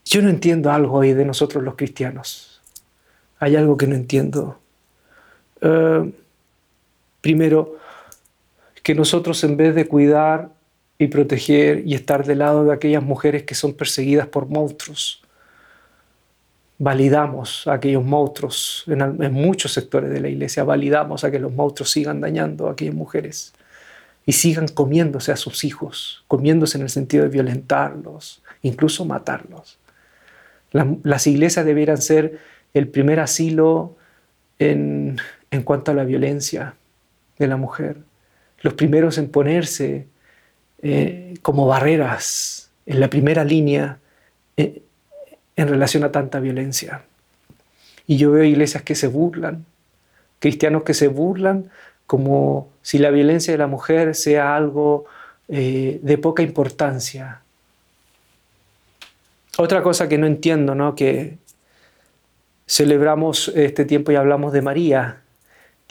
Yo 0.06 0.22
no 0.22 0.30
entiendo 0.30 0.72
algo 0.72 0.98
hoy 0.98 1.14
de 1.14 1.26
nosotros 1.26 1.64
los 1.64 1.76
cristianos. 1.76 2.62
Hay 3.40 3.56
algo 3.56 3.78
que 3.78 3.88
no 3.88 3.96
entiendo. 3.96 4.60
Eh, 5.62 6.12
primero, 7.22 7.78
que 8.82 8.96
nosotros 8.96 9.44
en 9.44 9.56
vez 9.56 9.76
de 9.76 9.88
cuidar 9.88 10.50
y 10.98 11.08
proteger 11.08 11.88
y 11.88 11.94
estar 11.94 12.26
del 12.26 12.40
lado 12.40 12.66
de 12.66 12.74
aquellas 12.74 13.04
mujeres 13.04 13.44
que 13.44 13.56
son 13.56 13.74
perseguidas 13.74 14.28
por 14.28 14.48
monstruos, 14.48 15.22
validamos 16.78 17.68
a 17.68 17.74
aquellos 17.74 18.04
monstruos 18.04 18.84
en, 18.88 19.02
en, 19.02 19.34
muchos 19.34 19.74
sectores 19.74 20.10
de 20.10 20.22
la 20.22 20.30
iglesia, 20.30 20.64
validamos 20.64 21.24
a 21.24 21.32
que 21.32 21.40
los 21.40 21.52
monstruos 21.54 21.92
sigan 21.92 22.20
dañando 22.20 22.68
a 22.68 22.72
aquellas 22.72 22.96
mujeres 22.96 23.54
y 24.30 24.34
sigan 24.34 24.68
comiéndose 24.68 25.32
a 25.32 25.36
sus 25.36 25.64
hijos, 25.64 26.24
comiéndose 26.28 26.78
en 26.78 26.84
el 26.84 26.92
sentido 26.92 27.24
de 27.24 27.32
violentarlos, 27.32 28.44
incluso 28.62 29.04
matarlos. 29.04 29.80
las 30.72 31.26
iglesias 31.26 31.66
debieran 31.66 32.00
ser 32.00 32.38
el 32.76 32.88
primer 32.90 33.22
asilo 33.22 33.98
en, 34.60 35.18
en 35.50 35.64
cuanto 35.64 35.90
a 35.90 35.96
la 35.96 36.04
violencia 36.04 36.76
de 37.40 37.48
la 37.48 37.58
mujer, 37.58 37.98
los 38.62 38.76
primeros 38.76 39.18
en 39.18 39.30
ponerse 39.30 40.06
eh, 40.84 41.34
como 41.42 41.66
barreras 41.66 42.70
en 42.86 43.00
la 43.00 43.10
primera 43.10 43.44
línea 43.44 43.98
eh, 44.58 44.84
en 45.56 45.68
relación 45.68 46.04
a 46.04 46.12
tanta 46.12 46.40
violencia. 46.40 47.02
Y 48.06 48.18
yo 48.18 48.30
veo 48.30 48.44
iglesias 48.44 48.84
que 48.84 48.94
se 48.94 49.08
burlan, 49.08 49.66
cristianos 50.38 50.84
que 50.84 50.94
se 50.94 51.08
burlan 51.08 51.72
como 52.10 52.70
si 52.82 52.98
la 52.98 53.12
violencia 53.12 53.54
de 53.54 53.60
la 53.60 53.68
mujer 53.68 54.16
sea 54.16 54.56
algo 54.56 55.06
eh, 55.48 56.00
de 56.02 56.18
poca 56.18 56.42
importancia. 56.42 57.44
Otra 59.60 59.84
cosa 59.84 60.10
que 60.10 60.18
no 60.18 60.26
entiendo, 60.26 60.74
¿no? 60.74 60.96
que 60.96 61.38
celebramos 62.66 63.50
este 63.50 63.86
tiempo 63.86 64.12
y 64.12 64.16
hablamos 64.16 64.54
de 64.54 64.64
María, 64.64 65.22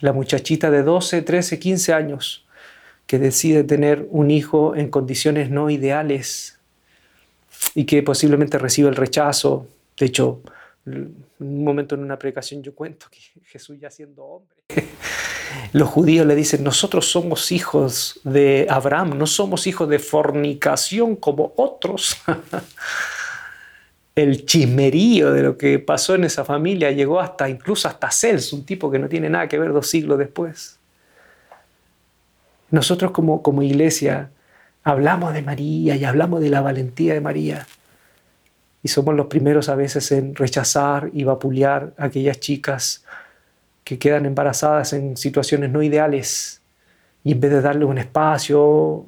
la 0.00 0.12
muchachita 0.12 0.72
de 0.72 0.82
12, 0.82 1.22
13, 1.22 1.60
15 1.60 1.92
años 1.92 2.44
que 3.06 3.20
decide 3.20 3.62
tener 3.62 4.04
un 4.10 4.32
hijo 4.32 4.74
en 4.74 4.90
condiciones 4.90 5.50
no 5.50 5.70
ideales 5.70 6.58
y 7.76 7.84
que 7.84 8.02
posiblemente 8.02 8.58
recibe 8.58 8.88
el 8.88 8.96
rechazo. 8.96 9.68
De 9.96 10.06
hecho, 10.06 10.40
un 11.38 11.64
momento 11.64 11.94
en 11.94 12.02
una 12.02 12.18
predicación 12.18 12.62
yo 12.62 12.74
cuento 12.74 13.06
que 13.10 13.18
Jesús 13.44 13.78
ya 13.80 13.90
siendo 13.90 14.24
hombre, 14.24 14.56
los 15.72 15.88
judíos 15.88 16.26
le 16.26 16.34
dicen, 16.34 16.62
nosotros 16.62 17.10
somos 17.10 17.52
hijos 17.52 18.20
de 18.24 18.66
Abraham, 18.68 19.16
no 19.16 19.26
somos 19.26 19.66
hijos 19.66 19.88
de 19.88 19.98
fornicación 19.98 21.16
como 21.16 21.52
otros. 21.56 22.16
el 24.14 24.44
chismerío 24.46 25.32
de 25.32 25.42
lo 25.42 25.56
que 25.56 25.78
pasó 25.78 26.14
en 26.14 26.24
esa 26.24 26.44
familia 26.44 26.90
llegó 26.90 27.20
hasta 27.20 27.48
incluso 27.48 27.86
hasta 27.86 28.10
Celso, 28.10 28.56
un 28.56 28.64
tipo 28.64 28.90
que 28.90 28.98
no 28.98 29.08
tiene 29.08 29.30
nada 29.30 29.48
que 29.48 29.58
ver 29.58 29.72
dos 29.72 29.88
siglos 29.88 30.18
después. 30.18 30.78
Nosotros 32.70 33.12
como, 33.12 33.42
como 33.42 33.62
iglesia 33.62 34.30
hablamos 34.82 35.32
de 35.34 35.42
María 35.42 35.96
y 35.96 36.04
hablamos 36.04 36.40
de 36.40 36.50
la 36.50 36.60
valentía 36.60 37.14
de 37.14 37.20
María 37.20 37.66
y 38.82 38.88
somos 38.88 39.14
los 39.14 39.26
primeros 39.26 39.68
a 39.68 39.74
veces 39.74 40.12
en 40.12 40.34
rechazar 40.34 41.10
y 41.12 41.24
vapulear 41.24 41.92
a 41.98 42.06
aquellas 42.06 42.38
chicas 42.40 43.04
que 43.84 43.98
quedan 43.98 44.26
embarazadas 44.26 44.92
en 44.92 45.16
situaciones 45.16 45.70
no 45.70 45.82
ideales 45.82 46.60
y 47.24 47.32
en 47.32 47.40
vez 47.40 47.50
de 47.50 47.60
darle 47.60 47.84
un 47.84 47.98
espacio, 47.98 49.06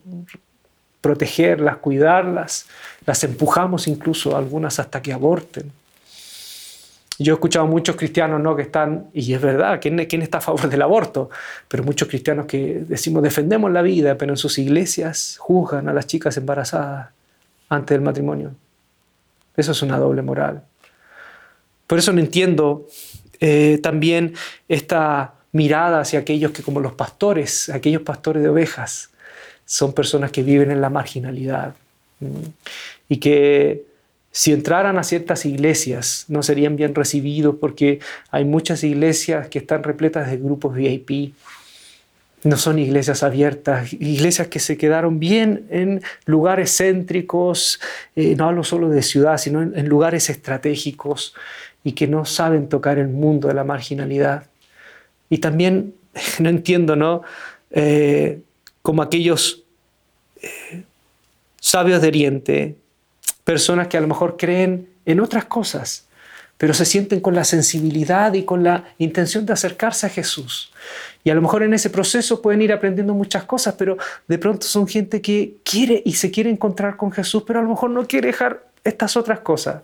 protegerlas, 1.00 1.76
cuidarlas, 1.78 2.66
las 3.06 3.22
empujamos 3.24 3.87
incluso 3.87 4.37
algunas 4.37 4.78
hasta 4.78 5.00
que 5.00 5.12
aborten. 5.12 5.70
Yo 7.18 7.35
he 7.35 7.37
escuchado 7.37 7.66
muchos 7.66 7.96
cristianos 7.96 8.40
¿no? 8.40 8.56
que 8.56 8.62
están, 8.62 9.09
y 9.12 9.35
es 9.35 9.40
verdad, 9.40 9.78
¿quién, 9.80 9.98
¿quién 10.06 10.22
está 10.22 10.38
a 10.38 10.40
favor 10.40 10.70
del 10.70 10.80
aborto? 10.80 11.28
Pero 11.68 11.85
muchos 11.85 12.09
cristianos 12.09 12.46
que 12.46 12.83
decimos 12.88 13.22
defendemos 13.22 13.70
la 13.70 13.83
vida, 13.83 14.16
pero 14.16 14.33
en 14.33 14.38
sus 14.38 14.59
iglesias 14.59 15.37
juzgan 15.38 15.88
a 15.90 15.92
las 15.92 16.06
chicas 16.06 16.38
embarazadas 16.38 17.09
antes 17.68 17.94
del 17.94 18.00
matrimonio. 18.00 18.52
Eso 19.61 19.73
es 19.73 19.83
una 19.83 19.99
doble 19.99 20.23
moral. 20.23 20.62
Por 21.87 21.99
eso 21.99 22.12
no 22.12 22.20
entiendo 22.20 22.87
eh, 23.40 23.79
también 23.83 24.35
esta 24.68 25.35
mirada 25.53 26.01
hacia 26.01 26.20
aquellos 26.20 26.53
que 26.53 26.62
como 26.62 26.81
los 26.81 26.92
pastores, 26.94 27.68
aquellos 27.68 28.03
pastores 28.03 28.42
de 28.42 28.49
ovejas, 28.49 29.11
son 29.64 29.92
personas 29.92 30.33
que 30.33 30.42
viven 30.42 30.70
en 30.70 30.81
la 30.81 30.90
marginalidad 30.90 31.75
y 33.09 33.18
que 33.18 33.85
si 34.33 34.53
entraran 34.53 34.99
a 34.99 35.03
ciertas 35.03 35.44
iglesias 35.44 36.25
no 36.29 36.42
serían 36.42 36.77
bien 36.77 36.94
recibidos 36.94 37.57
porque 37.61 38.01
hay 38.31 38.44
muchas 38.44 38.85
iglesias 38.85 39.49
que 39.49 39.59
están 39.59 39.83
repletas 39.83 40.31
de 40.31 40.37
grupos 40.37 40.75
VIP. 40.75 41.35
No 42.42 42.57
son 42.57 42.79
iglesias 42.79 43.22
abiertas, 43.22 43.92
iglesias 43.92 44.48
que 44.48 44.61
se 44.61 44.79
quedaron 44.79 45.18
bien 45.20 45.66
en 45.70 46.03
lugares 46.24 46.74
céntricos, 46.76 47.81
eh, 48.16 48.35
no 48.37 48.48
hablo 48.48 48.64
solo 48.64 48.88
de 48.88 49.03
ciudad, 49.03 49.37
sino 49.37 49.61
en, 49.62 49.88
lugares 49.88 50.31
estratégicos 50.31 51.35
y 51.85 51.92
que 51.92 52.07
no 52.07 52.24
saben 52.24 52.68
tocar 52.68 52.98
el 52.98 53.09
mundo 53.09 53.48
de 53.48 53.55
la 53.55 53.64
marginalidad. 53.64 54.46
Y 55.29 55.38
también, 55.38 55.94
no 56.38 56.48
entiendo, 56.48 56.96
¿no? 56.96 57.22
Eh, 57.70 58.40
como 58.83 59.03
aquellos 59.03 59.64
eh, 60.40 60.85
sabios 61.61 62.00
de 62.00 62.09
Oriente, 62.09 62.76
personas 63.44 63.88
que 63.88 63.98
a 63.98 64.00
lo 64.00 64.09
mejor 64.09 64.37
creen 64.38 64.88
en 65.05 65.20
otras 65.20 65.44
cosas, 65.44 66.07
pero 66.61 66.75
se 66.75 66.85
sienten 66.85 67.20
con 67.20 67.35
la 67.35 67.44
sensibilidad 67.44 68.35
y 68.35 68.42
con 68.42 68.62
la 68.62 68.85
intención 68.99 69.46
de 69.46 69.55
acercarse 69.55 70.05
a 70.05 70.11
Jesús. 70.11 70.70
Y 71.25 71.31
a 71.31 71.35
lo 71.35 71.40
mejor 71.40 71.62
en 71.62 71.73
ese 71.73 71.88
proceso 71.88 72.42
pueden 72.42 72.61
ir 72.61 72.70
aprendiendo 72.70 73.14
muchas 73.14 73.44
cosas, 73.44 73.77
pero 73.79 73.96
de 74.29 74.37
pronto 74.37 74.66
son 74.66 74.87
gente 74.87 75.23
que 75.23 75.55
quiere 75.64 76.03
y 76.05 76.12
se 76.12 76.31
quiere 76.31 76.51
encontrar 76.51 76.99
con 76.99 77.12
Jesús, 77.12 77.44
pero 77.46 77.61
a 77.61 77.62
lo 77.62 77.70
mejor 77.70 77.88
no 77.88 78.07
quiere 78.07 78.27
dejar 78.27 78.62
estas 78.85 79.16
otras 79.16 79.40
cosas. 79.40 79.81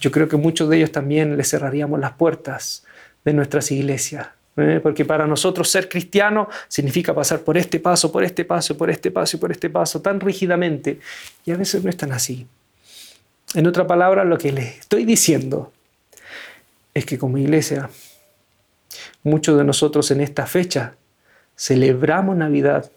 Yo 0.00 0.10
creo 0.10 0.28
que 0.28 0.36
muchos 0.36 0.68
de 0.68 0.76
ellos 0.76 0.92
también 0.92 1.34
les 1.38 1.48
cerraríamos 1.48 1.98
las 1.98 2.12
puertas 2.12 2.84
de 3.24 3.32
nuestras 3.32 3.70
iglesias 3.70 4.26
¿eh? 4.58 4.80
porque 4.82 5.06
para 5.06 5.26
nosotros 5.26 5.70
ser 5.70 5.88
cristiano 5.88 6.46
significa 6.68 7.14
pasar 7.14 7.40
por 7.40 7.56
este 7.56 7.80
paso, 7.80 8.12
por 8.12 8.22
este 8.22 8.44
paso, 8.44 8.76
por 8.76 8.90
este 8.90 9.10
paso 9.10 9.38
y 9.38 9.40
por 9.40 9.50
este 9.50 9.70
paso 9.70 10.02
tan 10.02 10.20
rígidamente. 10.20 11.00
Y 11.46 11.52
a 11.52 11.56
veces 11.56 11.82
no 11.82 11.88
es 11.88 11.96
tan 11.96 12.12
así. 12.12 12.46
En 13.54 13.66
otra 13.66 13.86
palabra, 13.86 14.24
lo 14.24 14.36
que 14.36 14.52
les 14.52 14.80
estoy 14.80 15.06
diciendo 15.06 15.72
es 16.94 17.06
que 17.06 17.18
como 17.18 17.38
iglesia, 17.38 17.90
muchos 19.22 19.56
de 19.56 19.64
nosotros 19.64 20.10
en 20.10 20.20
esta 20.20 20.46
fecha 20.46 20.96
celebramos 21.56 22.36
Navidad, 22.36 22.90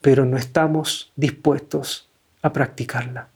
pero 0.00 0.24
no 0.24 0.36
estamos 0.36 1.12
dispuestos 1.16 2.08
a 2.42 2.52
practicarla. 2.52 3.28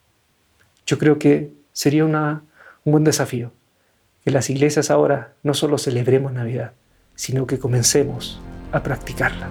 Yo 0.87 0.99
creo 0.99 1.19
que 1.19 1.53
sería 1.73 2.05
un 2.05 2.43
buen 2.85 3.05
desafío 3.05 3.53
que 4.25 4.31
las 4.31 4.51
iglesias 4.51 4.91
ahora 4.91 5.35
no 5.43 5.55
solo 5.55 5.79
celebremos 5.79 6.33
Navidad, 6.33 6.73
sino 7.15 7.47
que 7.47 7.59
comencemos 7.59 8.41
a 8.73 8.83
practicarla. 8.83 9.49